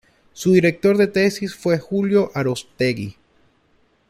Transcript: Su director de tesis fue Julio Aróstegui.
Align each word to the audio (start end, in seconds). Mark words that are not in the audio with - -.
Su 0.33 0.51
director 0.53 0.97
de 0.97 1.05
tesis 1.05 1.53
fue 1.53 1.77
Julio 1.77 2.31
Aróstegui. 2.33 3.17